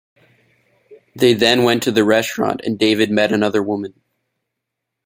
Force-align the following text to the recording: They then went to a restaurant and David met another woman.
They 1.15 1.35
then 1.35 1.61
went 1.63 1.83
to 1.83 1.91
a 1.95 2.03
restaurant 2.03 2.61
and 2.63 2.79
David 2.79 3.11
met 3.11 3.31
another 3.31 3.61
woman. 3.61 4.01